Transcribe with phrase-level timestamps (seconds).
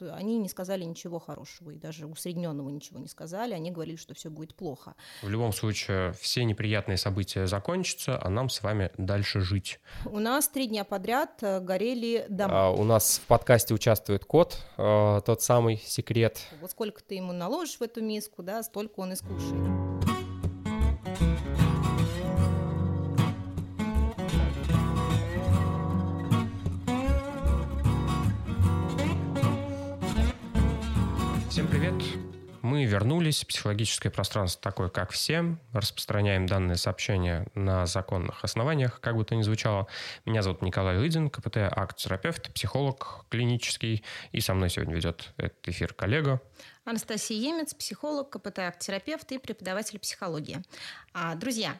[0.00, 4.14] вот они не сказали ничего хорошего, и даже усредненного ничего не сказали, они говорили, что
[4.14, 4.94] все будет плохо.
[5.22, 9.80] В любом случае, все неприятные события закончатся, а нам с вами дальше жить.
[10.04, 12.66] У нас три дня подряд э, горели дома.
[12.66, 16.40] А, у нас в подкасте участвует кот, э, тот самый секрет.
[16.60, 19.87] Вот сколько ты ему наложишь в эту миску, да, столько он и скушает.
[32.68, 33.46] Мы вернулись.
[33.46, 35.56] Психологическое пространство такое, как все.
[35.72, 39.86] Распространяем данные сообщения на законных основаниях, как бы то ни звучало.
[40.26, 44.04] Меня зовут Николай Лыдин, КПТ, акт-терапевт, психолог клинический.
[44.32, 46.42] И со мной сегодня ведет этот эфир коллега.
[46.84, 50.62] Анастасия Емец, психолог, КПТ, акт-терапевт и преподаватель психологии.
[51.14, 51.74] А, друзья,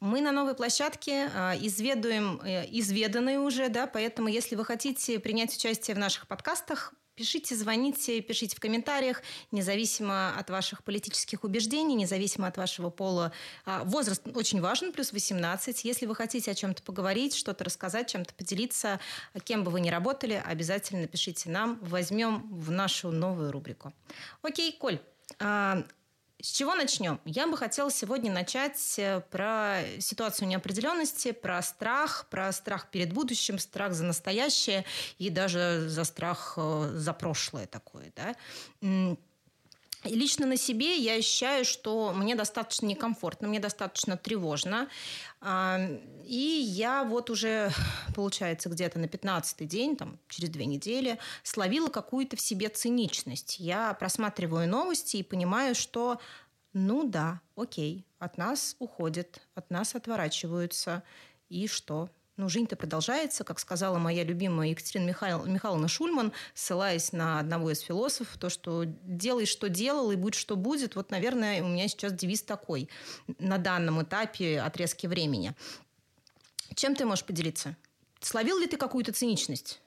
[0.00, 5.54] мы на новой площадке а, изведуем э, изведанные уже, да, поэтому если вы хотите принять
[5.54, 12.46] участие в наших подкастах, Пишите, звоните, пишите в комментариях, независимо от ваших политических убеждений, независимо
[12.46, 13.30] от вашего пола.
[13.66, 15.84] А, возраст очень важен, плюс 18.
[15.84, 19.00] Если вы хотите о чем-то поговорить, что-то рассказать, чем-то поделиться,
[19.44, 23.92] кем бы вы ни работали, обязательно пишите нам, возьмем в нашу новую рубрику.
[24.40, 24.98] Окей, Коль,
[25.40, 25.84] а,
[26.42, 27.20] с чего начнем?
[27.24, 33.58] Я бы хотела сегодня начать э, про ситуацию неопределенности, про страх, про страх перед будущим,
[33.58, 34.84] страх за настоящее
[35.18, 38.12] и даже за страх э, за прошлое такое.
[38.16, 38.34] Да?
[40.04, 44.88] И лично на себе я ощущаю, что мне достаточно некомфортно, мне достаточно тревожно.
[46.24, 47.70] И я вот уже,
[48.14, 53.60] получается, где-то на 15-й день, там, через две недели, словила какую-то в себе циничность.
[53.60, 56.18] Я просматриваю новости и понимаю, что
[56.72, 61.02] ну да, окей, от нас уходят, от нас отворачиваются.
[61.48, 62.08] И что?
[62.40, 67.80] Ну, жизнь-то продолжается, как сказала моя любимая Екатерина Михаил, Михайловна Шульман, ссылаясь на одного из
[67.80, 70.96] философов, то, что делай, что делал, и будь, что будет.
[70.96, 72.88] Вот, наверное, у меня сейчас девиз такой
[73.38, 75.52] на данном этапе отрезки времени.
[76.76, 77.76] Чем ты можешь поделиться?
[78.20, 79.78] Словил ли ты какую-то циничность?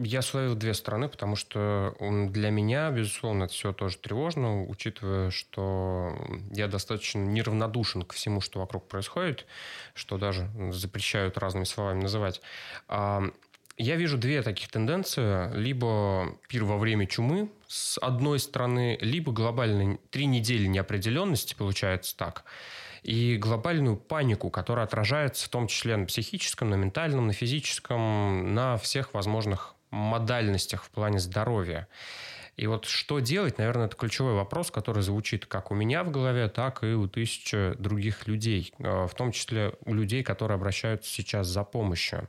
[0.00, 6.16] Я словил две стороны, потому что для меня, безусловно, это все тоже тревожно, учитывая, что
[6.52, 9.44] я достаточно неравнодушен к всему, что вокруг происходит,
[9.94, 12.40] что даже запрещают разными словами называть.
[12.86, 13.24] А,
[13.76, 15.52] я вижу две таких тенденции.
[15.56, 22.44] Либо пир во время чумы, с одной стороны, либо глобальные три недели неопределенности, получается так,
[23.02, 28.76] и глобальную панику, которая отражается в том числе на психическом, на ментальном, на физическом, на
[28.76, 31.88] всех возможных модальностях в плане здоровья.
[32.56, 36.48] И вот что делать, наверное, это ключевой вопрос, который звучит как у меня в голове,
[36.48, 41.46] так и у тысяч других людей, э, в том числе у людей, которые обращаются сейчас
[41.46, 42.28] за помощью.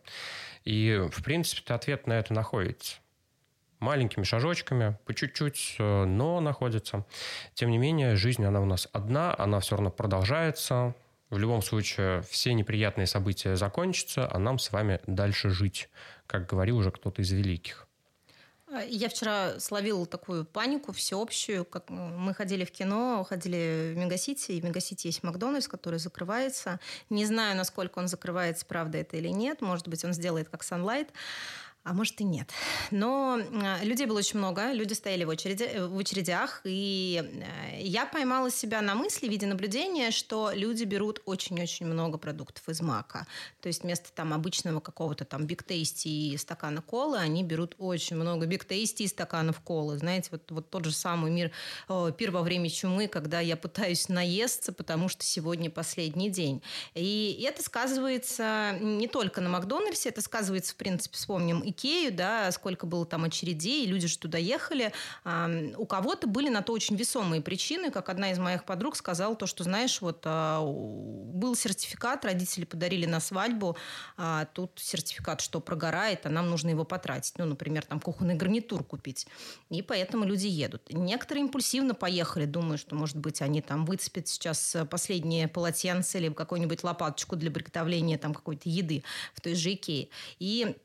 [0.66, 2.98] И, в принципе, ответ на это находится.
[3.80, 7.08] Маленькими шажочками, по чуть-чуть, э, но находится.
[7.56, 10.94] Тем не менее, жизнь, она у нас одна, она все равно продолжается,
[11.30, 15.90] в любом случае, все неприятные события закончатся, а нам с вами дальше жить,
[16.30, 17.88] как говорил уже кто-то из великих.
[18.72, 21.66] А, я вчера словила такую панику всеобщую.
[21.66, 26.80] Как мы ходили в кино, ходили в Мегасити, и в Мегасити есть Макдональдс, который закрывается.
[27.10, 29.62] Не знаю, насколько он закрывается, правда это или нет.
[29.62, 31.08] Может быть, он сделает как Sunlight
[31.84, 32.50] а может и нет.
[32.92, 37.82] Но а, людей было очень много, люди стояли в, очереди, э, в очередях, и э,
[37.82, 42.82] я поймала себя на мысли в виде наблюдения, что люди берут очень-очень много продуктов из
[42.82, 43.26] мака.
[43.62, 48.18] То есть вместо там обычного какого-то там биг тейсти и стакана колы, они берут очень
[48.18, 49.98] много биг тейсти и стаканов колы.
[49.98, 51.52] Знаете, вот, вот тот же самый мир,
[51.88, 56.62] э, пир во время чумы, когда я пытаюсь наесться, потому что сегодня последний день.
[56.94, 62.86] И это сказывается не только на Макдональдсе, это сказывается, в принципе, вспомним Икею, да, сколько
[62.86, 64.92] было там очередей, люди же туда ехали.
[65.78, 69.46] У кого-то были на то очень весомые причины, как одна из моих подруг сказала, то,
[69.46, 73.78] что, знаешь, вот а, был сертификат, родители подарили на свадьбу,
[74.18, 77.38] а тут сертификат, что прогорает, а нам нужно его потратить.
[77.38, 79.28] Ну, например, там кухонный гарнитур купить.
[79.70, 80.84] И поэтому люди едут.
[80.90, 86.84] Некоторые импульсивно поехали, думаю, что, может быть, они там выцепят сейчас последнее полотенце или какую-нибудь
[86.84, 90.10] лопаточку для приготовления там какой-то еды в той же Икее.
[90.40, 90.76] И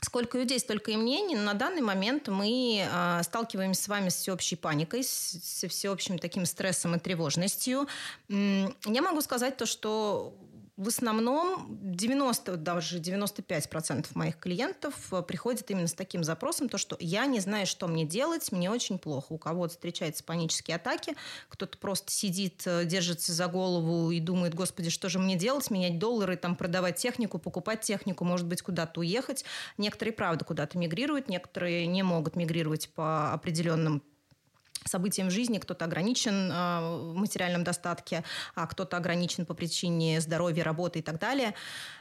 [0.00, 1.36] Сколько людей, столько и мнений.
[1.36, 6.94] На данный момент мы э, сталкиваемся с вами с всеобщей паникой, с, всеобщим таким стрессом
[6.94, 7.88] и тревожностью.
[8.28, 10.34] Я могу сказать то, что
[10.78, 16.96] в основном 90, даже 95% моих клиентов э, приходят именно с таким запросом, то, что
[17.00, 19.32] я не знаю, что мне делать, мне очень плохо.
[19.32, 21.16] У кого-то встречаются панические атаки,
[21.48, 25.98] кто-то просто сидит, э, держится за голову и думает, господи, что же мне делать, менять
[25.98, 29.44] доллары, там, продавать технику, покупать технику, может быть, куда-то уехать.
[29.78, 34.00] Некоторые, правда, куда-то мигрируют, некоторые не могут мигрировать по определенным
[34.84, 41.00] событиям жизни, кто-то ограничен э, в материальном достатке, а кто-то ограничен по причине здоровья, работы
[41.00, 41.54] и так далее.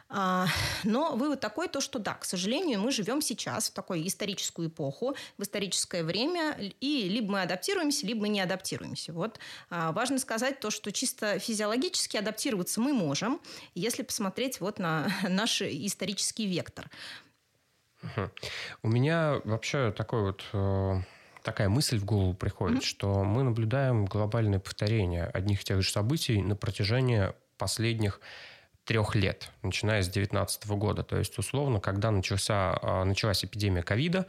[0.10, 0.48] А,
[0.84, 5.16] но вывод такой, то, что да, к сожалению, мы живем сейчас в такой историческую эпоху,
[5.38, 9.12] в историческое время, и либо мы адаптируемся, либо мы не адаптируемся.
[9.12, 9.40] Вот
[9.70, 13.42] а, важно сказать то, что чисто физиологически адаптироваться мы можем,
[13.76, 16.90] если посмотреть вот на наш исторический вектор.
[18.84, 21.02] У меня вообще такой вот э,
[21.48, 22.86] такая мысль в голову приходит, mm-hmm.
[22.86, 28.20] что мы наблюдаем глобальное повторение одних и тех же событий на протяжении последних
[28.88, 31.04] трех лет, начиная с 2019 года.
[31.04, 34.26] То есть, условно, когда начался, а, началась эпидемия ковида,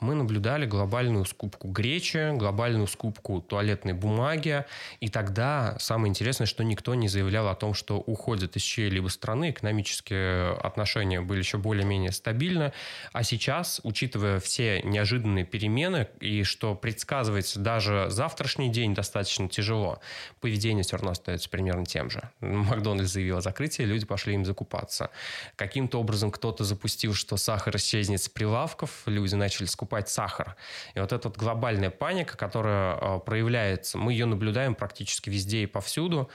[0.00, 4.64] мы наблюдали глобальную скупку гречи, глобальную скупку туалетной бумаги.
[5.00, 9.50] И тогда самое интересное, что никто не заявлял о том, что уходят из чьей-либо страны,
[9.50, 12.72] экономические отношения были еще более-менее стабильны.
[13.12, 20.00] А сейчас, учитывая все неожиданные перемены и что предсказывается даже завтрашний день достаточно тяжело,
[20.40, 22.22] поведение все равно остается примерно тем же.
[22.40, 25.10] Макдональдс заявил о закрытии, люди пошли им закупаться.
[25.56, 30.56] Каким-то образом кто-то запустил, что сахар исчезнет с прилавков, люди начали скупать сахар.
[30.94, 35.66] И вот эта вот глобальная паника, которая а, проявляется, мы ее наблюдаем практически везде и
[35.66, 36.30] повсюду,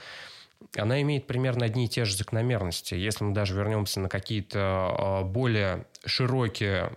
[0.76, 2.94] она имеет примерно одни и те же закономерности.
[2.94, 6.92] Если мы даже вернемся на какие-то а, более широкие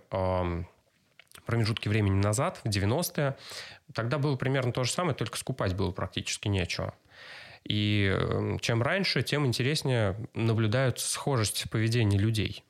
[1.46, 3.36] промежутки времени назад, в 90-е,
[3.94, 6.94] тогда было примерно то же самое, только скупать было практически нечего.
[7.68, 12.64] И эм, чем раньше, тем интереснее наблюдаются схожесть поведения людей.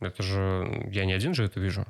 [0.00, 1.84] Это же я не один же это вижу.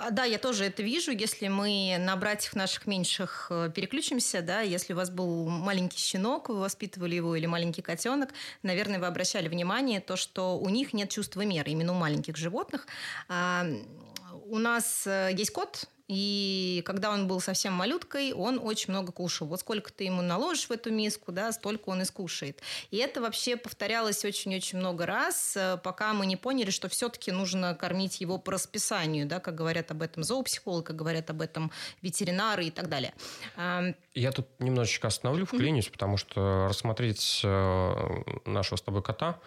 [0.00, 1.12] А, да, я тоже это вижу.
[1.12, 6.48] Если мы на братьев наших меньших э, переключимся, да, если у вас был маленький щенок,
[6.48, 8.30] вы воспитывали его, или маленький котенок,
[8.64, 12.88] наверное, вы обращали внимание то, что у них нет чувства меры, именно у маленьких животных.
[14.46, 19.46] У нас э, есть кот, и когда он был совсем малюткой, он очень много кушал.
[19.48, 22.60] Вот сколько ты ему наложишь в эту миску, да, столько он и скушает.
[22.90, 27.74] И это вообще повторялось очень-очень много раз, э, пока мы не поняли, что все-таки нужно
[27.74, 31.70] кормить его по расписанию, да, как говорят об этом зоопсихолог, как говорят об этом
[32.02, 33.14] ветеринары и так далее.
[34.14, 35.92] Я тут немножечко остановлю, вклинюсь, mm-hmm.
[35.92, 39.40] потому что рассмотреть э, нашего с тобой кота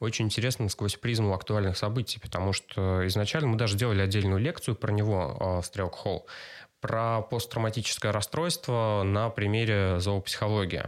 [0.00, 4.92] очень интересно сквозь призму актуальных событий, потому что изначально мы даже делали отдельную лекцию про
[4.92, 6.26] него э, в Стрелк Холл,
[6.80, 10.84] про посттравматическое расстройство на примере зоопсихологии.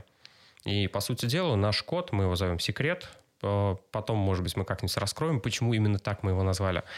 [0.64, 3.08] И, по сути дела, наш кот, мы его зовем «Секрет»,
[3.42, 6.82] э, потом, может быть, мы как-нибудь раскроем, почему именно так мы его назвали–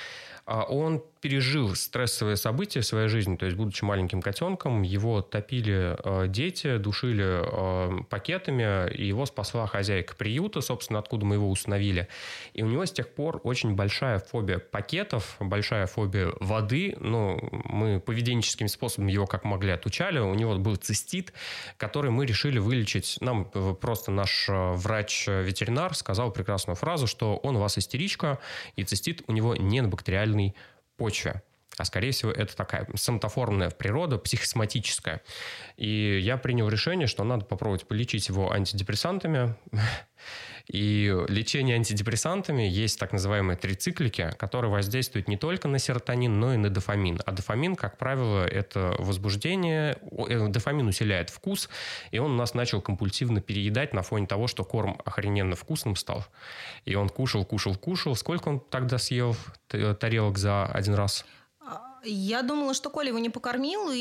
[0.49, 5.97] а он пережил стрессовые события в своей жизни, то есть, будучи маленьким котенком, его топили
[6.05, 12.09] э, дети, душили э, пакетами, и его спасла хозяйка приюта, собственно, откуда мы его установили.
[12.53, 18.01] И у него с тех пор очень большая фобия пакетов, большая фобия воды, но мы
[18.01, 20.19] поведенческим способом его как могли отучали.
[20.19, 21.33] У него был цистит,
[21.79, 23.17] который мы решили вылечить.
[23.21, 28.39] Нам э, просто наш врач-ветеринар сказал прекрасную фразу, что он у вас истеричка,
[28.77, 29.79] и цистит у него не
[30.29, 30.55] минеральной
[30.99, 31.43] почве.
[31.79, 35.23] А скорее всего, это такая соматоформная природа, психосоматическая.
[35.77, 39.55] И я принял решение, что надо попробовать полечить его антидепрессантами.
[40.69, 46.57] И лечение антидепрессантами есть так называемые трициклики, которые воздействуют не только на серотонин, но и
[46.59, 47.21] на дофамин.
[47.25, 49.99] А дофамин, как правило, это возбуждение.
[50.29, 51.71] Э, дофамин усиляет вкус,
[52.11, 56.27] и он у нас начал компульсивно переедать на фоне того, что корм охрененно вкусным стал.
[56.85, 58.15] И он кушал, кушал, кушал.
[58.15, 59.37] Сколько он тогда съел
[59.69, 61.25] тарелок за один раз?
[62.05, 63.99] Я думала, что Коля его не покормил, и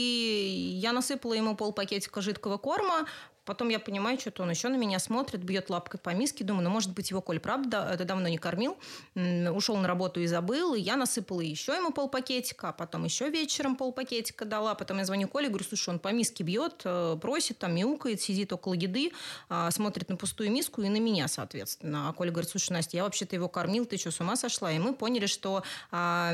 [0.81, 3.07] я насыпала ему пол пакетика жидкого корма,
[3.47, 6.43] Потом я понимаю, что-то он еще на меня смотрит, бьет лапкой по миске.
[6.43, 8.77] Думаю, ну, может быть, его Коль, правда, это давно не кормил.
[9.15, 10.73] Ушел на работу и забыл.
[10.73, 14.75] И я насыпала еще ему полпакетика, а потом еще вечером полпакетика дала.
[14.75, 18.51] Потом я звоню Коле, говорю, слушай, он по миске бьет, э, просит, там мяукает, сидит
[18.51, 19.13] около еды,
[19.47, 22.09] а, смотрит на пустую миску и на меня, соответственно.
[22.09, 24.73] А Коля говорит, слушай, Настя, я вообще-то его кормил, ты что, с ума сошла?
[24.73, 26.33] И мы поняли, что а,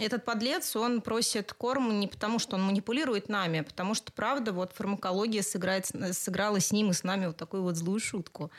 [0.00, 4.52] этот подлец, он просит корм не потому, что он манипулирует нами, а потому что, правда,
[4.52, 5.88] вот фармакология сыграет,
[6.32, 8.50] сыграла с ним и с нами вот такую вот злую шутку.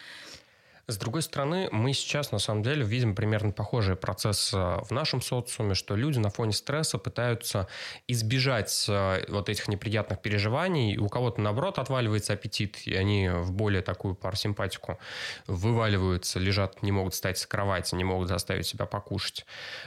[0.86, 5.22] С другой стороны, мы сейчас на самом деле видим примерно похожий процесс э, в нашем
[5.22, 7.70] социуме, что люди на фоне стресса пытаются
[8.10, 10.98] избежать э, вот этих неприятных переживаний.
[10.98, 15.00] У кого-то, наоборот, отваливается аппетит, и они в более такую парасимпатику
[15.48, 19.46] вываливаются, лежат, не могут встать с кровати, не могут заставить себя покушать.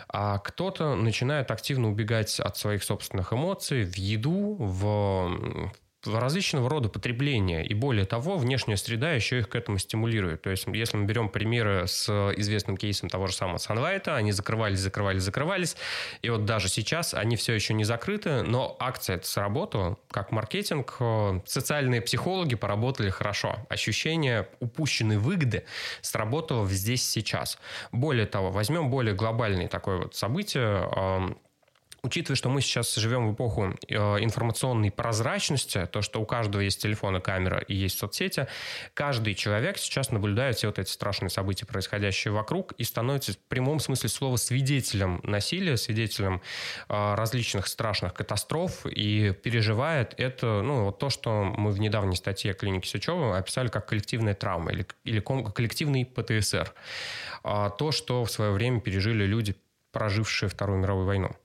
[0.08, 5.70] А кто-то начинает активно убегать от своих собственных эмоций в еду, в
[6.06, 7.64] различного рода потребления.
[7.64, 10.42] И более того, внешняя среда еще их к этому стимулирует.
[10.42, 14.80] То есть, если мы берем примеры с известным кейсом того же самого Sunlight, они закрывались,
[14.80, 15.76] закрывались, закрывались.
[16.22, 19.96] И вот даже сейчас они все еще не закрыты, но акция это сработала.
[20.10, 23.56] Как маркетинг, э, социальные психологи поработали хорошо.
[23.68, 25.64] Ощущение упущенной выгоды
[26.00, 27.58] сработало здесь сейчас.
[27.92, 31.36] Более того, возьмем более глобальное такое вот событие
[32.06, 36.80] Учитывая, что мы сейчас живем в эпоху э, информационной прозрачности, то, что у каждого есть
[36.80, 38.46] телефон и камера и есть соцсети,
[38.94, 43.80] каждый человек сейчас наблюдает все вот эти страшные события, происходящие вокруг, и становится в прямом
[43.80, 46.42] смысле слова свидетелем насилия, свидетелем
[46.88, 52.54] э, различных страшных катастроф и переживает это, ну, вот то, что мы в недавней статье
[52.54, 56.72] клиники Сычева описали как коллективная травма или, или коллективный ПТСР.
[57.42, 59.56] А то, что в свое время пережили люди,
[59.90, 61.36] прожившие Вторую мировую войну.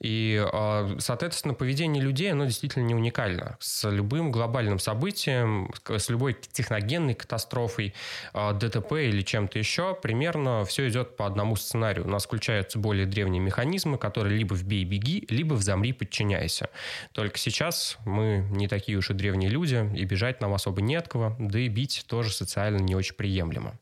[0.00, 3.56] И, а, соответственно, поведение людей, оно действительно не уникально.
[3.60, 7.94] С любым глобальным событием, с любой техногенной катастрофой,
[8.32, 12.06] а, ДТП или чем-то еще, примерно все идет по одному сценарию.
[12.06, 16.68] У нас включаются более древние механизмы, которые либо вбей беги, либо взомри подчиняйся.
[17.12, 21.08] Только сейчас мы не такие уж и древние люди, и бежать нам особо не от
[21.08, 23.78] кого, да и бить тоже социально не очень приемлемо.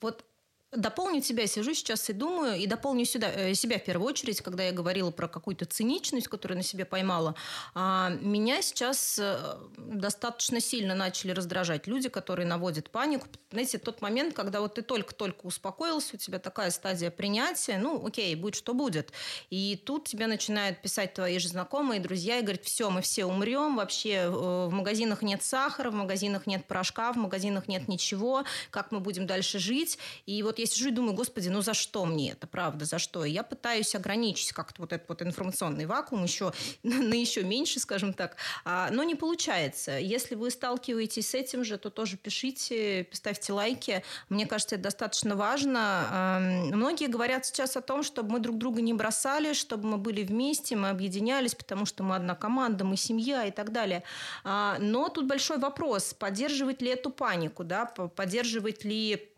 [0.00, 0.24] Вот
[0.72, 4.64] Дополню тебя, сижу сейчас и думаю, и дополню сюда, э, себя в первую очередь, когда
[4.64, 7.34] я говорила про какую-то циничность, которую на себе поймала.
[7.74, 13.28] А, меня сейчас э, достаточно сильно начали раздражать люди, которые наводят панику.
[13.50, 18.34] Знаете, тот момент, когда вот ты только-только успокоился, у тебя такая стадия принятия, ну, окей,
[18.34, 19.10] будь что будет.
[19.48, 23.76] И тут тебе начинают писать твои же знакомые, друзья, и говорят, все, мы все умрем,
[23.76, 28.92] вообще э, в магазинах нет сахара, в магазинах нет порошка, в магазинах нет ничего, как
[28.92, 29.98] мы будем дальше жить.
[30.26, 33.24] И вот я сижу и думаю, господи, ну за что мне это, правда, за что?
[33.24, 38.12] И я пытаюсь ограничить как-то вот этот вот информационный вакуум еще на еще меньше, скажем
[38.12, 39.98] так, а, но не получается.
[39.98, 44.02] Если вы сталкиваетесь с этим же, то тоже пишите, ставьте лайки.
[44.28, 46.68] Мне кажется, это достаточно важно.
[46.72, 50.76] Многие говорят сейчас о том, чтобы мы друг друга не бросали, чтобы мы были вместе,
[50.76, 54.02] мы объединялись, потому что мы одна команда, мы семья и так далее.
[54.44, 59.30] А, но тут большой вопрос, поддерживать ли эту панику, да, поддерживать ли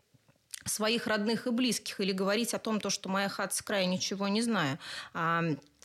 [0.65, 4.27] своих родных и близких или говорить о том, то, что моя хата с края ничего
[4.27, 4.77] не знаю.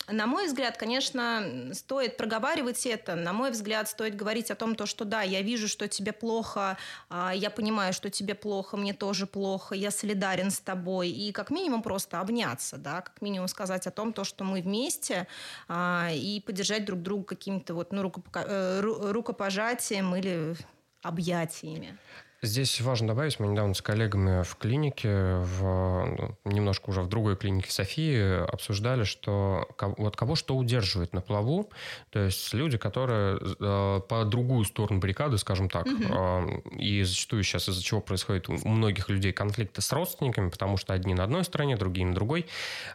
[0.08, 3.16] На мой взгляд, конечно, стоит проговаривать это.
[3.16, 6.78] На мой взгляд, стоит говорить о том, то, что да, я вижу, что тебе плохо,
[7.08, 11.08] а, я понимаю, что тебе плохо, мне тоже плохо, я солидарен с тобой.
[11.08, 15.26] И как минимум просто обняться, да, как минимум сказать о том, то, что мы вместе,
[15.66, 20.54] а, и поддержать друг друга каким-то вот, ну, э, рукопожатием или
[21.02, 21.98] объятиями.
[22.46, 27.36] Здесь важно добавить, мы недавно с коллегами в клинике, в, ну, немножко уже в другой
[27.36, 31.68] клинике Софии, обсуждали, что вот кого что удерживает на плаву,
[32.10, 36.04] то есть люди, которые э, по другую сторону баррикады, скажем так, угу.
[36.08, 40.92] э, и зачастую сейчас из-за чего происходит у многих людей конфликты с родственниками, потому что
[40.92, 42.46] одни на одной стороне, другие на другой,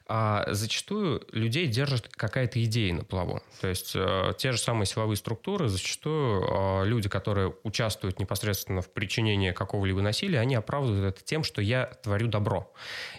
[0.08, 3.42] а зачастую людей держит какая-то идея на плаву.
[3.60, 8.90] То есть э, те же самые силовые структуры, зачастую э, люди, которые участвуют непосредственно в
[8.90, 12.72] причине причинения какого-либо насилия, они оправдывают это тем, что я творю добро.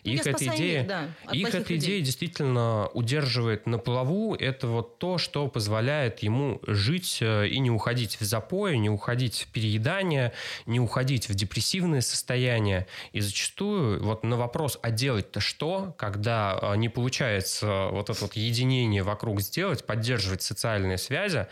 [0.05, 4.35] Ну, их эта идея, да, их эта идея действительно удерживает на плаву.
[4.35, 9.47] Это вот то, что позволяет ему жить э, и не уходить в запой, не уходить
[9.49, 10.33] в переедание,
[10.67, 12.87] не уходить в депрессивное состояние.
[13.13, 18.35] И зачастую вот на вопрос, а делать-то что, когда э, не получается вот это вот
[18.35, 21.47] единение вокруг сделать, поддерживать социальные связи,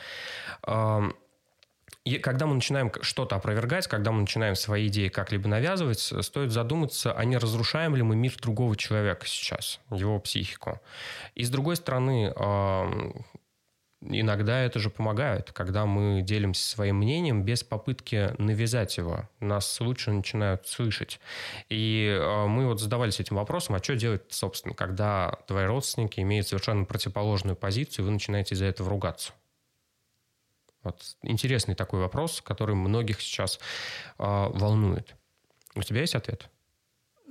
[0.67, 1.15] эм,
[2.05, 7.13] и когда мы начинаем что-то опровергать, когда мы начинаем свои идеи как-либо навязывать, стоит задуматься,
[7.13, 10.81] а не разрушаем ли мы мир другого человека сейчас, его психику.
[11.35, 12.33] И с другой стороны,
[14.01, 19.29] иногда это же помогает, когда мы делимся своим мнением без попытки навязать его.
[19.41, 21.21] Нас лучше начинают слышать.
[21.69, 26.49] И а, мы вот задавались этим вопросом, а что делать, собственно, когда твои родственники имеют
[26.49, 29.33] совершенно противоположную позицию, и вы начинаете из-за этого ругаться.
[30.83, 33.59] Вот интересный такой вопрос, который многих сейчас
[34.19, 35.15] э, волнует.
[35.75, 36.49] У тебя есть ответ?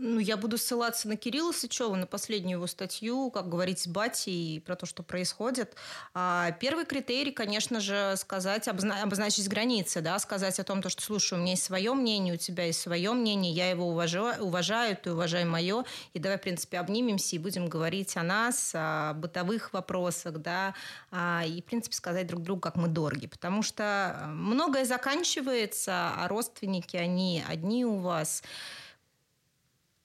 [0.02, 4.62] Ну, я буду ссылаться на Кирилла Сычева, на последнюю его статью, как говорить с батей
[4.62, 5.76] про то, что происходит.
[6.14, 11.02] А первый критерий, конечно же, сказать, обозна- обозначить границы, да, сказать о том, то, что,
[11.02, 14.96] слушай, у меня есть свое мнение, у тебя есть свое мнение, я его уважаю, уважаю
[14.96, 19.74] ты уважай мое, и давай, в принципе, обнимемся и будем говорить о нас, о бытовых
[19.74, 20.76] вопросах, да,
[21.12, 26.30] а, и, в принципе, сказать друг другу, как мы дороги, потому что многое заканчивается, а
[26.30, 28.44] родственники, они одни у вас–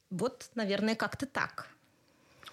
[0.09, 1.67] вот, наверное, как-то так.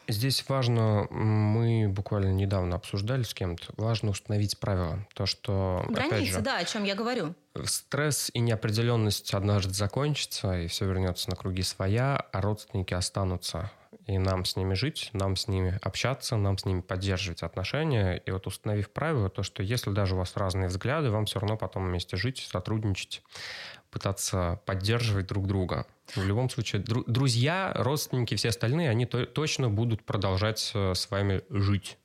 [0.09, 4.99] Здесь важно, мы буквально недавно обсуждали с кем-то, важно установить правила.
[5.15, 7.35] То, что, Границы, же, да, о чем я говорю.
[7.65, 13.71] Стресс и неопределенность однажды закончатся, и все вернется на круги своя, а родственники останутся.
[14.07, 18.17] И нам с ними жить, нам с ними общаться, нам с ними поддерживать отношения.
[18.17, 21.57] И вот установив правила, то, что если даже у вас разные взгляды, вам все равно
[21.57, 23.23] потом вместе жить, сотрудничать,
[23.91, 25.87] пытаться поддерживать друг друга.
[26.15, 31.43] В любом случае, друзья, родственники, все остальные, они то- точно будут продолжать э, с вами
[31.49, 31.97] жить.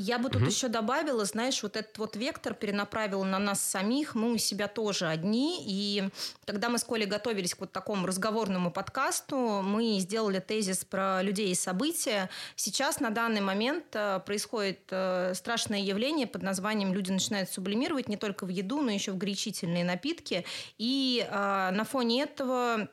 [0.00, 0.48] Я бы тут угу.
[0.48, 5.08] еще добавила, знаешь, вот этот вот вектор перенаправил на нас самих, мы у себя тоже
[5.08, 6.08] одни, и
[6.46, 11.50] когда мы с Колей готовились к вот такому разговорному подкасту, мы сделали тезис про людей
[11.50, 12.30] и события.
[12.54, 18.16] Сейчас на данный момент э, происходит э, страшное явление под названием «люди начинают сублимировать» не
[18.16, 20.44] только в еду, но еще в горячительные напитки,
[20.78, 22.88] и на фоне этого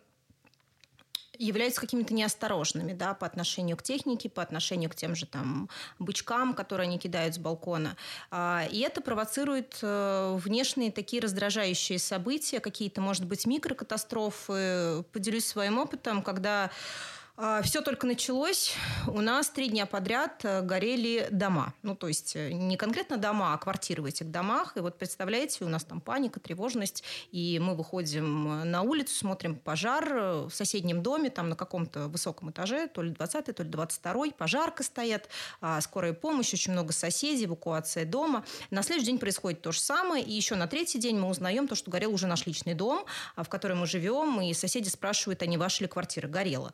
[1.39, 6.53] являются какими-то неосторожными да, по отношению к технике, по отношению к тем же там бычкам,
[6.53, 7.95] которые они кидают с балкона.
[8.31, 15.03] А, и это провоцирует э, внешние такие раздражающие события, какие-то, может быть, микрокатастрофы.
[15.11, 16.71] Поделюсь своим опытом, когда
[17.63, 18.73] Все только началось.
[19.07, 21.73] У нас три дня подряд э, горели дома.
[21.81, 24.77] Ну, то есть э, не конкретно дома, а квартиры в этих домах.
[24.77, 27.03] И вот представляете, у нас там паника, тревожность.
[27.33, 30.13] И мы выходим э, на улицу, смотрим пожар
[30.47, 34.83] в соседнем доме, там на каком-то высоком этаже, то ли 20 то ли 22 пожарка
[34.83, 35.27] стоят,
[35.59, 38.45] а, скорая помощь, очень много соседей, эвакуация дома.
[38.69, 40.23] На следующий день происходит то же самое.
[40.23, 43.43] И еще на третий день мы узнаем то, что горел уже наш личный дом, а,
[43.43, 44.39] в котором мы живем.
[44.39, 46.73] И соседи спрашивают, а не ваша ли квартира горела.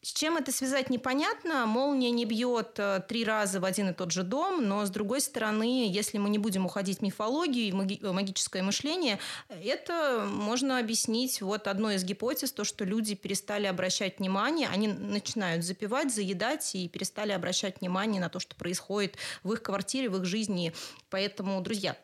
[0.00, 1.66] С чем это связать непонятно.
[1.66, 5.20] Молния не бьет э, три раза в один и тот же дом, но с другой
[5.20, 11.42] стороны, если мы не будем уходить в мифологию и маги- магическое мышление, это можно объяснить
[11.42, 16.88] вот одной из гипотез, то, что люди перестали обращать внимание, они начинают запивать, заедать и
[16.88, 20.72] перестали обращать внимание на то, что происходит в их квартире, в их жизни.
[21.10, 21.96] Поэтому, друзья,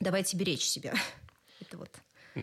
[0.00, 0.94] давайте беречь себя.
[1.60, 1.90] Это вот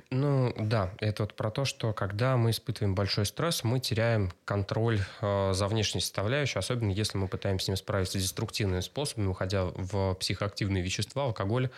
[0.09, 5.01] ну да, это вот про то, что когда мы испытываем большой стресс, мы теряем контроль
[5.21, 10.13] э, за внешней составляющей, особенно если мы пытаемся с ним справиться деструктивными способами, уходя в
[10.15, 11.69] психоактивные вещества, алкоголь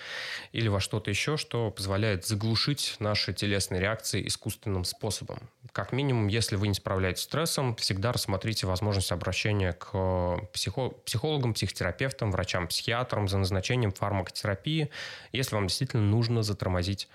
[0.51, 5.49] или во что-то еще, что позволяет заглушить наши телесные реакции искусственным способом.
[5.71, 11.56] Как минимум, если вы не справляетесь с стрессом, всегда рассмотрите возможность обращения к психо психологам,
[11.56, 14.91] психотерапевтам, врачам-психиатрам за назначением фармакотерапии,
[15.32, 17.08] если вам действительно нужно затормозить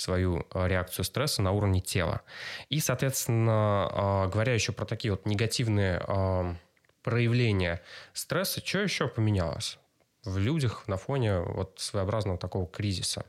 [0.00, 2.22] свою э, реакцию стресса на уровне тела.
[2.68, 3.88] И, соответственно,
[4.26, 6.54] э, говоря еще про такие вот негативные э,
[7.02, 7.82] проявления
[8.12, 9.78] стресса, что еще поменялось
[10.24, 13.24] в людях на фоне вот своеобразного такого кризиса?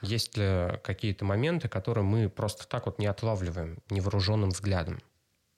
[0.00, 5.00] Есть ли какие-то моменты, которые мы просто так вот не отлавливаем невооруженным взглядом?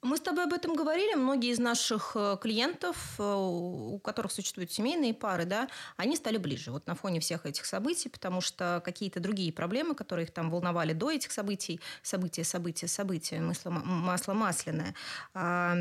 [0.03, 1.13] Мы с тобой об этом говорили.
[1.13, 6.71] Многие из наших э, клиентов, э, у которых существуют семейные пары, да, они стали ближе
[6.71, 10.93] вот на фоне всех этих событий, потому что какие-то другие проблемы, которые их там волновали
[10.93, 14.95] до этих событий, события, события, события, масло, масло масляное,
[15.35, 15.75] а,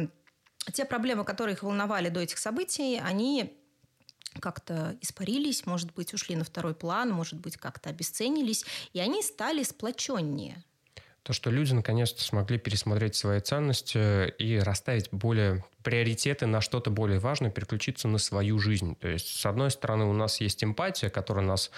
[0.71, 3.57] те проблемы, которые их волновали до этих событий, они
[4.39, 9.63] как-то испарились, может быть, ушли на второй план, может быть, как-то обесценились, и они стали
[9.63, 10.63] сплоченнее
[11.23, 17.19] то, что люди наконец-то смогли пересмотреть свои ценности и расставить более приоритеты на что-то более
[17.19, 18.97] важное, переключиться на свою жизнь.
[18.97, 21.71] То есть, с одной стороны, у нас есть эмпатия, которая нас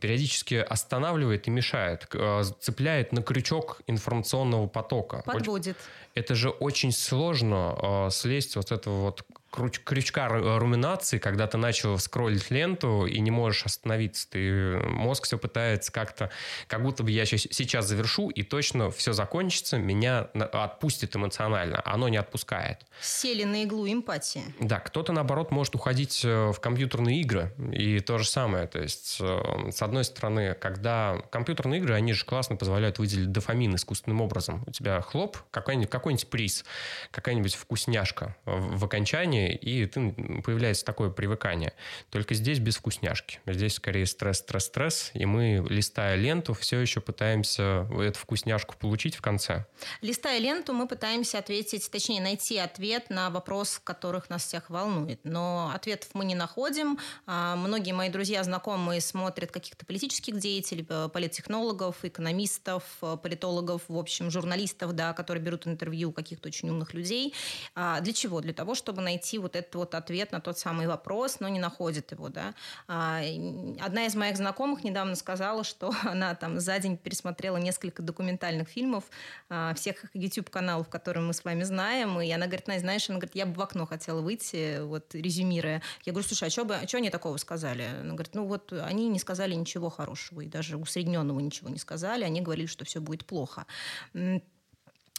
[0.00, 5.22] периодически останавливает и мешает, э, цепляет на крючок информационного потока.
[5.24, 5.76] Подводит.
[6.14, 12.50] Это же очень сложно э, слезть вот этого вот крючка руминации, когда ты начал скроллить
[12.50, 14.28] ленту и не можешь остановиться.
[14.30, 16.30] Ты, мозг все пытается как-то,
[16.66, 21.80] как будто бы я сейчас завершу, и точно все закончится, меня отпустит эмоционально.
[21.84, 22.84] Оно не отпускает.
[23.18, 24.42] Сели на иглу эмпатии.
[24.60, 27.52] Да, кто-то, наоборот, может уходить э, в компьютерные игры.
[27.72, 28.66] И то же самое.
[28.66, 33.74] То есть, э, с одной стороны, когда компьютерные игры, они же классно позволяют выделить дофамин
[33.74, 34.62] искусственным образом.
[34.66, 36.64] У тебя хлоп, какой-нибудь, какой-нибудь приз,
[37.10, 40.12] какая-нибудь вкусняшка в окончании, и ты,
[40.44, 41.72] появляется такое привыкание.
[42.10, 43.40] Только здесь без вкусняшки.
[43.46, 49.16] Здесь скорее стресс, стресс, стресс, и мы, листая ленту, все еще пытаемся эту вкусняшку получить
[49.16, 49.66] в конце.
[50.02, 55.20] Листая ленту, мы пытаемся ответить, точнее, найти ответ на вопрос, которых нас всех волнует.
[55.24, 56.98] Но ответов мы не находим.
[57.26, 63.96] А, многие мои друзья, знакомые смотрят каких-то политических деятелей, э, политтехнологов, экономистов, э, политологов, в
[63.96, 67.34] общем, журналистов, да, которые берут интервью каких-то очень умных людей.
[67.74, 68.40] А, для чего?
[68.40, 72.12] Для того, чтобы найти вот этот вот ответ на тот самый вопрос, но не находит
[72.12, 72.28] его.
[72.28, 72.54] Да.
[72.86, 73.20] А,
[73.80, 79.04] одна из моих знакомых недавно сказала, что она там за день пересмотрела несколько документальных фильмов
[79.74, 83.46] всех YouTube-каналов, которые мы с вами знаем, и она говорит, Настя, знаешь, она говорит, я
[83.46, 85.82] бы в окно хотела выйти, вот резюмируя.
[86.04, 87.82] Я говорю, слушай, а что, а они такого сказали?
[88.00, 92.24] Она говорит, ну вот они не сказали ничего хорошего, и даже усредненного ничего не сказали,
[92.24, 93.66] они говорили, что все будет плохо.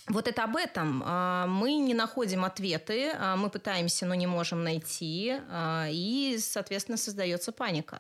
[0.07, 1.03] Вот это об этом.
[1.05, 6.97] А, мы не находим ответы, а, мы пытаемся, но не можем найти, а, и, соответственно,
[6.97, 7.99] создается паника.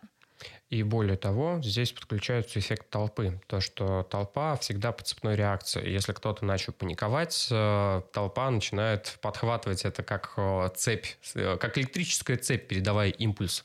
[0.69, 3.39] И более того, здесь подключается эффект толпы.
[3.47, 5.89] То, что толпа всегда по цепной реакции.
[5.89, 12.37] Если кто-то начал паниковать, э, толпа начинает подхватывать это как э, цепь, э, как электрическая
[12.37, 13.63] цепь, передавая импульс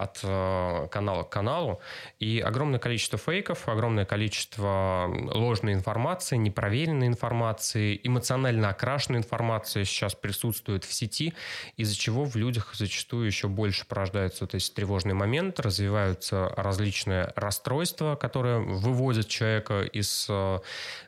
[0.00, 1.80] от э, канала к каналу.
[2.18, 10.84] И огромное количество фейков, огромное количество ложной информации, непроверенной информации, эмоционально окрашенной информации сейчас присутствует
[10.84, 11.34] в сети,
[11.76, 18.16] из-за чего в людях зачастую еще больше порождаются вот эти тревожные моменты, развиваются различные расстройства,
[18.16, 20.58] которые выводят человека из э,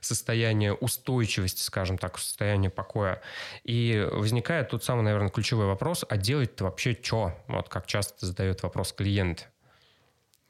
[0.00, 3.22] состояния устойчивости, скажем так, в состояние покоя.
[3.64, 7.32] И возникает тот самый, наверное, ключевой вопрос, а делать-то вообще что?
[7.48, 9.44] Вот как часто задают вопрос вопрос клиента.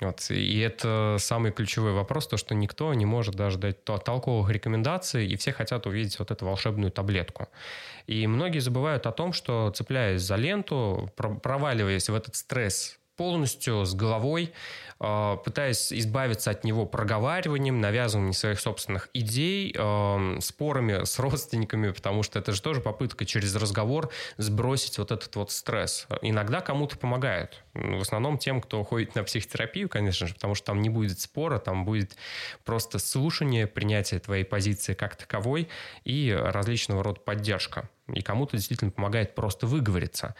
[0.01, 0.31] Вот.
[0.31, 5.37] И это самый ключевой вопрос, то, что никто не может даже дать толковых рекомендаций, и
[5.37, 7.49] все хотят увидеть вот эту волшебную таблетку.
[8.09, 13.94] И многие забывают о том, что цепляясь за ленту, проваливаясь в этот стресс полностью с
[13.94, 14.52] головой,
[14.98, 22.24] а, пытаясь избавиться от него проговариванием, навязыванием своих собственных идей, а, спорами с родственниками, потому
[22.24, 26.08] что это же тоже попытка через разговор сбросить вот этот вот стресс.
[26.20, 27.62] Иногда кому-то помогает.
[27.74, 31.61] В основном тем, кто ходит на психотерапию, конечно же, потому что там не будет спора,
[31.61, 32.16] там будет
[32.64, 35.68] просто слушание, принятие твоей позиции как таковой
[36.02, 40.35] и различного рода поддержка и кому-то действительно помогает просто выговориться.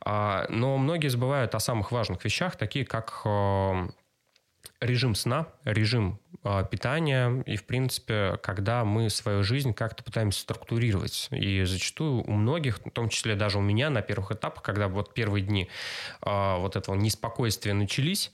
[0.00, 3.88] А, но многие забывают о самых важных вещах, такие как э,
[4.80, 11.28] режим сна, режим э, питания и, в принципе, когда мы свою жизнь как-то пытаемся структурировать.
[11.30, 15.14] И зачастую у многих, в том числе даже у меня на первых этапах, когда вот
[15.14, 15.68] первые дни
[16.22, 18.32] э, вот этого неспокойствия начались,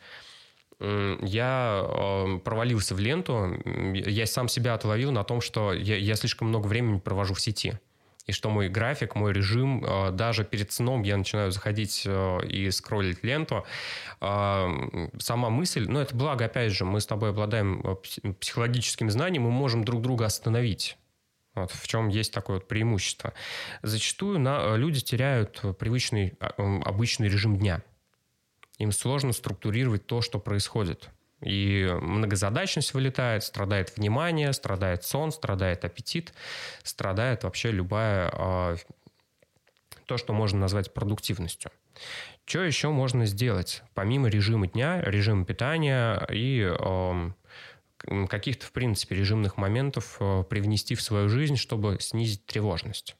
[0.80, 3.62] я провалился в ленту,
[3.94, 7.78] я сам себя отловил на том, что я, я слишком много времени провожу в сети
[8.26, 12.70] и что мой график, мой режим, э, даже перед сном я начинаю заходить э, и
[12.70, 13.64] скроллить ленту.
[14.20, 14.68] А,
[15.18, 17.98] сама мысль, ну это благо, опять же, мы с тобой обладаем
[18.40, 20.96] психологическим знанием, мы можем друг друга остановить.
[21.54, 23.32] Вот, в чем есть такое вот преимущество.
[23.82, 27.82] Зачастую на, люди теряют привычный, а, обычный режим дня.
[28.78, 31.10] Им сложно структурировать то, что происходит.
[31.44, 36.32] И многозадачность вылетает, страдает внимание, страдает сон, страдает аппетит,
[36.82, 38.76] страдает вообще любая а,
[40.06, 41.70] то, что можно назвать продуктивностью.
[42.46, 47.30] Что еще можно сделать, помимо режима дня, режима питания и э,
[48.28, 53.16] каких-то, в принципе, режимных моментов э, привнести в свою жизнь, чтобы снизить тревожность?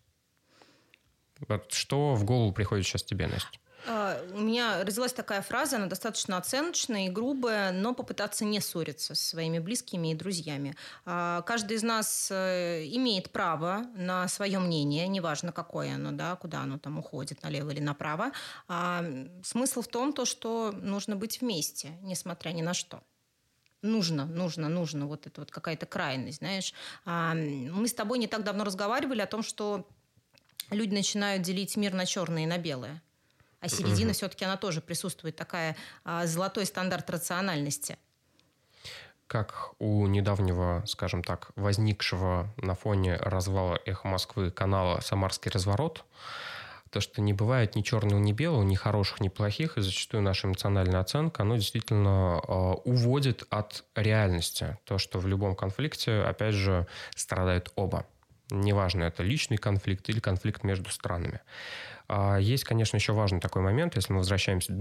[1.49, 3.59] Вот что в голову приходит сейчас тебе, Настя?
[3.87, 9.15] А, у меня родилась такая фраза, она достаточно оценочная и грубая, но попытаться не ссориться
[9.15, 10.75] со своими близкими и друзьями.
[11.05, 16.61] А, каждый из нас э, имеет право на свое мнение, неважно какое оно, да, куда
[16.61, 18.33] оно там уходит, налево или направо.
[18.69, 19.05] А,
[19.43, 23.03] смысл в том, то, что нужно быть вместе, несмотря ни на что
[23.83, 26.73] нужно, нужно, нужно, вот это вот какая-то крайность, знаешь.
[27.05, 29.87] Мы с тобой не так давно разговаривали о том, что
[30.71, 33.03] люди начинают делить мир на черное и на белое
[33.65, 34.15] а середина угу.
[34.15, 35.75] все-таки она тоже присутствует, такая
[36.05, 37.97] а, золотой стандарт рациональности.
[39.27, 46.05] Как у недавнего, скажем так, возникшего на фоне развала «Эхо Москвы» канала «Самарский разворот»,
[46.91, 50.47] то, что не бывает ни черного, ни белого, ни хороших, ни плохих, и зачастую наша
[50.47, 52.53] эмоциональная оценка, оно действительно э,
[52.85, 54.79] уводит от реальности.
[54.85, 58.07] То, что в любом конфликте, опять же, страдают оба.
[58.51, 61.41] Неважно, это личный конфликт или конфликт между странами.
[62.09, 64.77] А, есть, конечно, еще важный такой момент, если мы возвращаемся к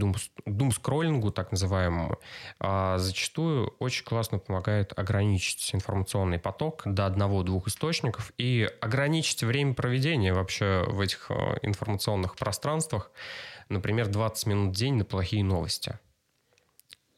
[0.45, 2.19] дум-скроллингу, так называемому.
[2.59, 10.33] А, зачастую очень классно помогает ограничить информационный поток до одного-двух источников и ограничить время проведения
[10.33, 13.11] вообще в этих а, информационных пространствах,
[13.69, 15.99] например, 20 минут в день на плохие новости.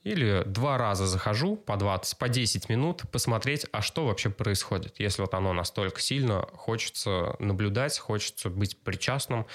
[0.06, 5.00] Или два раза захожу по 20, по 10 минут посмотреть, а что вообще происходит.
[5.00, 9.48] Если вот оно настолько сильно, хочется наблюдать, хочется быть причастным.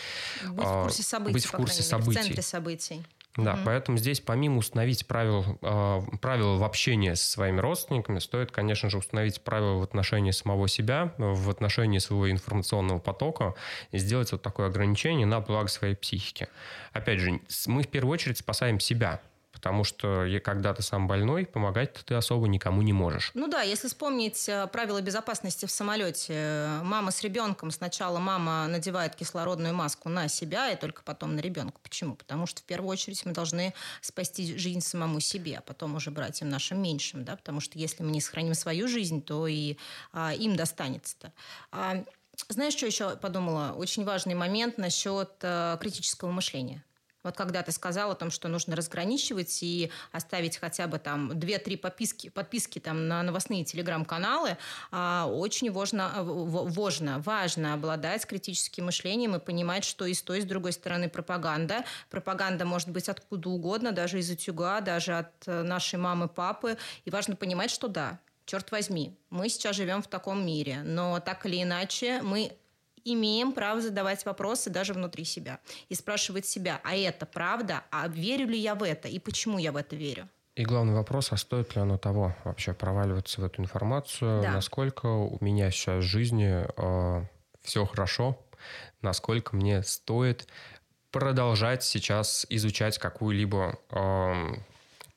[0.49, 1.33] Быть в курсе событий.
[1.35, 2.19] Быть в курсе событий.
[2.19, 3.07] в центре событий.
[3.37, 3.61] Да, угу.
[3.65, 8.99] поэтому здесь помимо установить правил, э, правила в общении со своими родственниками, стоит, конечно же,
[8.99, 13.55] установить правила в отношении самого себя, в отношении своего информационного потока
[13.93, 16.49] и сделать вот такое ограничение на благо своей психики.
[16.93, 19.21] Опять же, мы в первую очередь спасаем себя,
[19.61, 23.31] потому что когда ты сам больной, помогать ты особо никому не можешь.
[23.35, 28.67] Ну да, если вспомнить э, правила безопасности в самолете, э, мама с ребенком, сначала мама
[28.69, 31.79] надевает кислородную маску на себя и только потом на ребенка.
[31.83, 32.15] Почему?
[32.15, 36.49] Потому что в первую очередь мы должны спасти жизнь самому себе, а потом уже братьям
[36.49, 39.77] нашим меньшим, да, потому что если мы не сохраним свою жизнь, то и
[40.13, 41.35] а, им достанется-то.
[41.71, 42.03] А,
[42.49, 43.75] знаешь, что еще подумала?
[43.77, 46.83] Очень важный момент насчет а, критического мышления.
[47.23, 51.77] Вот когда ты сказал о том, что нужно разграничивать и оставить хотя бы там 2-3
[51.77, 54.57] подписки, подписки там на новостные телеграм-каналы,
[54.91, 60.43] а, очень важно, важно, важно обладать критическим мышлением и понимать, что и с той, и
[60.43, 61.85] с другой стороны пропаганда.
[62.09, 66.79] Пропаганда может быть откуда угодно, даже из утюга, даже от э, нашей мамы, папы.
[67.05, 71.47] И важно понимать, что да, черт возьми, мы сейчас живем в таком мире, но так
[71.47, 72.53] или иначе мы
[73.05, 78.47] имеем право задавать вопросы даже внутри себя и спрашивать себя, а это правда, а верю
[78.47, 80.29] ли я в это и почему я в это верю.
[80.57, 84.43] И главный вопрос, а стоит ли оно того вообще проваливаться в эту информацию?
[84.43, 84.53] Да.
[84.53, 87.25] Насколько у меня сейчас в жизни э,
[87.63, 88.39] все хорошо?
[89.01, 90.49] Насколько мне стоит
[91.11, 94.55] продолжать сейчас изучать какую-либо э,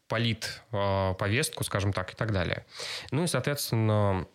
[0.08, 2.66] полит э, повестку, скажем так, и так далее.
[3.12, 4.28] Ну и, соответственно,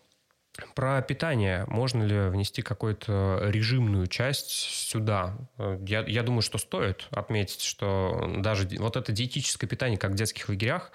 [0.75, 1.64] про питание.
[1.68, 5.37] Можно ли внести какую-то режимную часть сюда?
[5.87, 10.49] Я, я думаю, что стоит отметить, что даже вот это диетическое питание, как в детских
[10.49, 10.92] лагерях,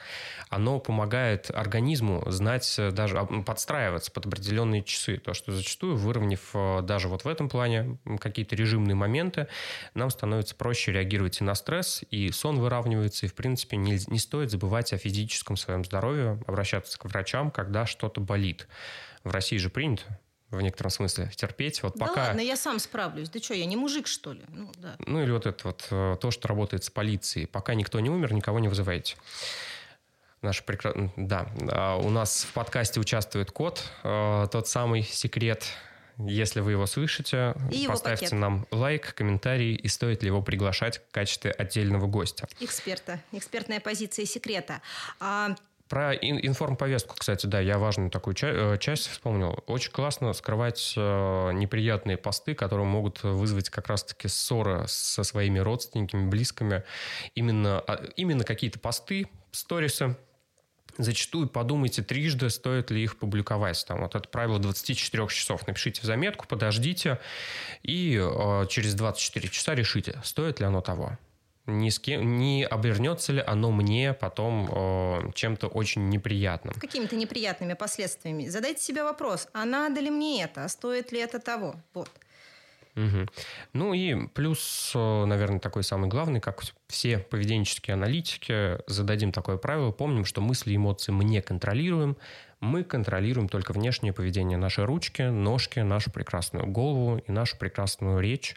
[0.49, 5.17] оно помогает организму знать, даже подстраиваться под определенные часы.
[5.17, 9.47] То, что зачастую, выровняв э, даже вот в этом плане какие-то режимные моменты,
[9.93, 14.19] нам становится проще реагировать и на стресс, и сон выравнивается, и, в принципе, не, не
[14.19, 18.67] стоит забывать о физическом своем здоровье, обращаться к врачам, когда что-то болит.
[19.23, 20.03] В России же принято
[20.53, 21.83] в некотором смысле терпеть.
[21.83, 22.27] Вот да пока...
[22.27, 23.29] ладно, я сам справлюсь.
[23.29, 24.43] Да что, я не мужик, что ли?
[24.49, 24.95] Ну, да.
[24.99, 27.47] ну или вот это вот, э, то, что работает с полицией.
[27.47, 29.15] Пока никто не умер, никого не вызывайте.
[30.41, 31.11] Наш прекра...
[31.15, 35.65] Да, а у нас в подкасте участвует кот, э, тот самый секрет.
[36.19, 41.01] Если вы его слышите, и поставьте его нам лайк, комментарий, и стоит ли его приглашать
[41.09, 42.47] в качестве отдельного гостя.
[42.59, 44.81] Эксперта, экспертная позиция секрета.
[45.19, 45.55] А
[45.93, 49.63] про информповестку, кстати, да, я важную такую ча- э, часть вспомнил.
[49.67, 56.27] Очень классно скрывать э, неприятные посты, которые могут вызвать как раз-таки ссоры со своими родственниками,
[56.27, 56.83] близкими.
[57.35, 60.17] Именно, а, именно какие-то посты, сторисы,
[60.97, 63.83] Зачастую подумайте трижды, стоит ли их публиковать.
[63.87, 65.65] Там вот это правило 24 часов.
[65.65, 67.19] Напишите в заметку, подождите,
[67.83, 71.19] и э, через 24 часа решите, стоит ли оно того
[71.65, 76.73] ни с кем, не обернется ли оно мне потом э, чем-то очень неприятным.
[76.75, 78.47] Какими-то неприятными последствиями.
[78.47, 81.75] Задайте себе вопрос, а надо ли мне это, а стоит ли это того?
[81.93, 82.09] Вот.
[82.95, 83.27] Угу.
[83.73, 89.91] Ну и плюс, э, наверное, такой самый главный, как все поведенческие аналитики, зададим такое правило,
[89.91, 92.17] помним, что мысли и эмоции мы не контролируем,
[92.59, 98.55] мы контролируем только внешнее поведение нашей ручки, ножки, нашу прекрасную голову и нашу прекрасную речь,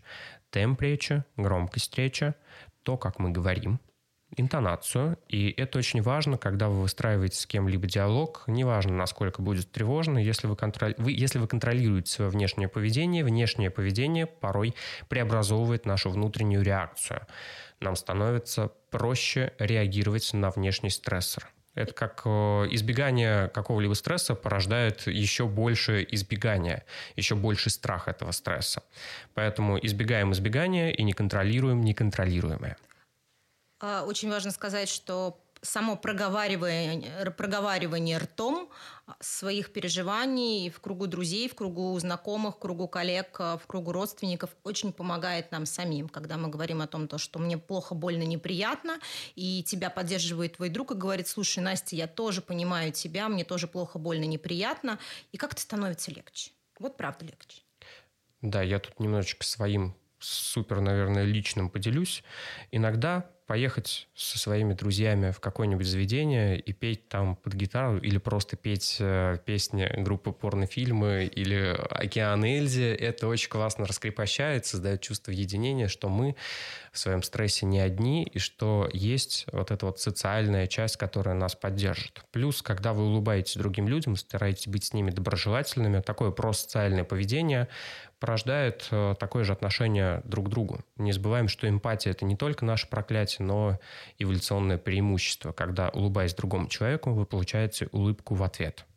[0.50, 2.34] темп речи, громкость речи,
[2.86, 3.80] то, как мы говорим,
[4.36, 5.18] интонацию.
[5.28, 8.44] И это очень важно, когда вы выстраиваете с кем-либо диалог.
[8.46, 10.94] Неважно, насколько будет тревожно, если вы, контроль...
[10.96, 14.74] вы, если вы контролируете свое внешнее поведение, внешнее поведение порой
[15.08, 17.26] преобразовывает нашу внутреннюю реакцию.
[17.80, 21.48] Нам становится проще реагировать на внешний стрессор.
[21.76, 22.28] Это как э,
[22.70, 26.84] избегание какого-либо стресса порождает еще больше избегания,
[27.16, 28.82] еще больше страх этого стресса.
[29.34, 32.78] Поэтому избегаем избегания и не контролируем неконтролируемое.
[33.78, 38.68] А, очень важно сказать, что само проговаривание, проговаривание ртом
[39.20, 44.92] своих переживаний в кругу друзей, в кругу знакомых, в кругу коллег, в кругу родственников очень
[44.92, 48.98] помогает нам самим, когда мы говорим о том, то, что мне плохо, больно, неприятно,
[49.34, 53.68] и тебя поддерживает твой друг и говорит, слушай, Настя, я тоже понимаю тебя, мне тоже
[53.68, 54.98] плохо, больно, неприятно,
[55.32, 56.50] и как-то становится легче.
[56.78, 57.62] Вот правда легче.
[58.42, 59.94] Да, я тут немножечко своим
[60.26, 62.22] супер, наверное, личным поделюсь.
[62.70, 68.56] Иногда поехать со своими друзьями в какое-нибудь заведение и петь там под гитару или просто
[68.56, 75.86] петь э, песни группы порнофильмы или «Океан Эльзи», это очень классно раскрепощает, создает чувство единения,
[75.86, 76.34] что мы
[76.92, 81.54] в своем стрессе не одни и что есть вот эта вот социальная часть, которая нас
[81.54, 82.22] поддержит.
[82.32, 87.68] Плюс, когда вы улыбаетесь другим людям, стараетесь быть с ними доброжелательными, такое просоциальное поведение
[88.18, 90.80] порождает э, такое же отношение друг к другу.
[90.96, 93.78] Не забываем, что эмпатия– это не только наше проклятие, но
[94.18, 98.84] эволюционное преимущество, когда, улыбаясь другому человеку, вы получаете улыбку в ответ–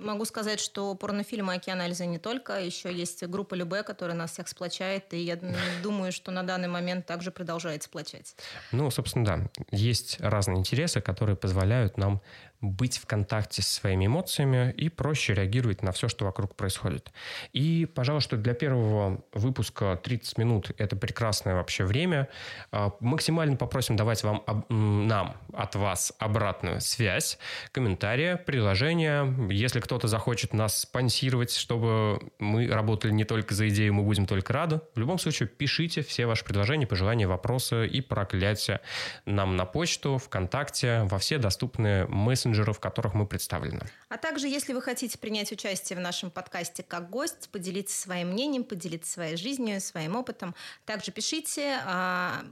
[0.00, 4.48] Могу сказать, что порнофильмы «Океан Эльзы» не только, еще есть группа Любе, которая нас всех
[4.48, 5.38] сплочает, и я
[5.82, 8.34] думаю, что на данный момент также продолжает сплочать.
[8.72, 9.50] Ну, собственно, да.
[9.70, 12.22] Есть разные интересы, которые позволяют нам
[12.60, 17.10] быть в контакте со своими эмоциями и проще реагировать на все, что вокруг происходит.
[17.52, 22.28] И, пожалуй, что для первого выпуска 30 минут– это прекрасное вообще время.
[22.70, 27.38] А, максимально попросим давать вам, нам от вас обратную связь,
[27.72, 29.26] комментарии, приложения.
[29.50, 34.52] Если кто-то захочет нас спонсировать, чтобы мы работали не только за идею, мы будем только
[34.52, 34.80] рады.
[34.94, 38.80] В любом случае, пишите все ваши предложения, пожелания, вопросы и проклятия
[39.24, 43.86] нам на почту, ВКонтакте, во все доступные мессенджеры мессенджеров, в которых мы представлены.
[44.08, 48.64] А также, если вы хотите принять участие в нашем подкасте как гость, поделиться своим мнением,
[48.64, 51.78] поделиться своей жизнью, своим опытом, также пишите.
[51.84, 52.42] А,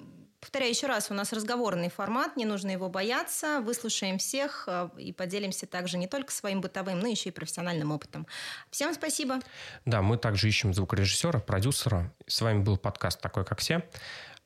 [0.40, 3.60] повторяю еще раз, у нас разговорный формат, не нужно его бояться.
[3.60, 8.26] Выслушаем всех а, и поделимся также не только своим бытовым, но еще и профессиональным опытом.
[8.70, 9.40] Всем спасибо.
[9.84, 12.12] Да, мы также ищем звукорежиссера, продюсера.
[12.26, 13.82] С вами был подкаст «Такой, как все».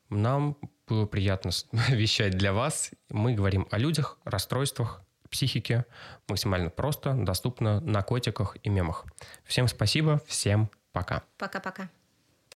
[0.09, 1.49] Нам было приятно
[1.89, 2.91] вещать для вас.
[3.09, 5.01] Мы говорим о людях, расстройствах,
[5.33, 5.85] психике
[6.27, 9.05] максимально просто, доступно на котиках и мемах.
[9.43, 11.23] Всем спасибо, всем пока.
[11.37, 11.89] Пока-пока.